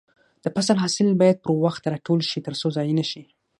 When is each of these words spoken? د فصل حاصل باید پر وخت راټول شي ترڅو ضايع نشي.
د 0.43 0.45
فصل 0.55 0.77
حاصل 0.83 1.07
باید 1.21 1.37
پر 1.43 1.51
وخت 1.65 1.83
راټول 1.93 2.19
شي 2.29 2.39
ترڅو 2.47 2.67
ضايع 2.75 2.93
نشي. 2.99 3.23